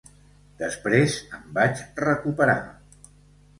[0.61, 2.59] Després em vaig recuperar.